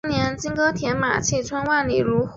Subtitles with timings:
[0.03, 2.27] 后由王熙泰接任。